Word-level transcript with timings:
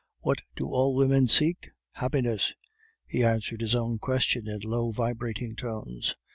What 0.21 0.41
do 0.55 0.65
all 0.67 0.95
women 0.95 1.27
seek? 1.27 1.69
Happiness." 1.91 2.55
(He 3.05 3.23
answered 3.23 3.61
his 3.61 3.75
own 3.75 3.99
question 3.99 4.47
in 4.47 4.61
low, 4.61 4.89
vibrating 4.89 5.55
tones.) 5.55 6.15